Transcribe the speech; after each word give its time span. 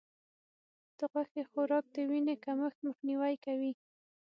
د 0.97 0.99
غوښې 1.11 1.43
خوراک 1.49 1.85
د 1.93 1.97
وینې 2.09 2.35
کمښت 2.45 2.77
مخنیوی 2.87 3.35
کوي. 3.45 3.71